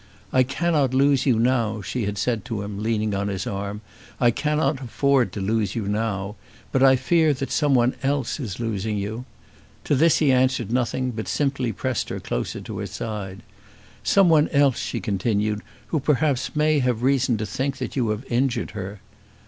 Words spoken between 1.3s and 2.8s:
now," she had said to